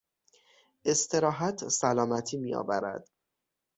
[0.85, 3.07] استراحت سلامتی میآورد.